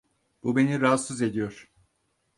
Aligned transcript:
Bu 0.43 0.55
beni 0.55 0.81
rahatsız 0.81 1.21
ediyor. 1.21 1.71